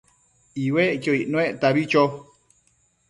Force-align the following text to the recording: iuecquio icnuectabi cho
iuecquio 0.63 1.13
icnuectabi 1.21 1.83
cho 1.91 2.03